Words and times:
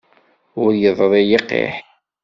Ur 0.63 0.71
yeḍṛi 0.81 1.21
yiqiḥ. 1.29 1.75